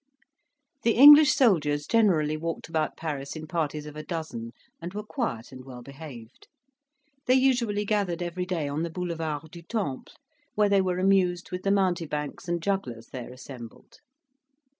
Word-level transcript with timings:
The 0.81 0.93
English 0.93 1.31
soldiers 1.31 1.85
generally 1.85 2.35
walked 2.35 2.67
about 2.67 2.97
Paris 2.97 3.35
in 3.35 3.45
parties 3.45 3.85
of 3.85 3.95
a 3.95 4.01
dozen, 4.01 4.51
and 4.81 4.95
were 4.95 5.03
quiet 5.03 5.51
and 5.51 5.63
well 5.63 5.83
behaved. 5.83 6.47
They 7.27 7.35
usually 7.35 7.85
gathered 7.85 8.23
every 8.23 8.47
day 8.47 8.67
on 8.67 8.81
the 8.81 8.89
Boulevard 8.89 9.51
du 9.51 9.61
Temple, 9.61 10.05
where 10.55 10.69
they 10.69 10.81
were 10.81 10.97
amused 10.97 11.51
with 11.51 11.61
the 11.61 11.69
mountebanks 11.69 12.47
and 12.47 12.63
jugglers 12.63 13.09
there 13.11 13.31
assembled. 13.31 13.97